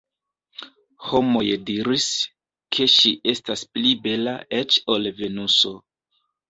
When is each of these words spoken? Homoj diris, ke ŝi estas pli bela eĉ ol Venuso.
Homoj 1.09 1.43
diris, 1.67 2.07
ke 2.77 2.89
ŝi 2.97 3.13
estas 3.35 3.67
pli 3.75 3.95
bela 4.09 4.37
eĉ 4.63 4.83
ol 4.97 5.11
Venuso. 5.23 5.81